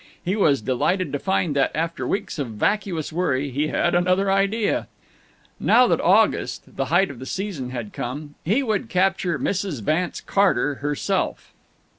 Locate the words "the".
6.75-6.85, 7.19-7.27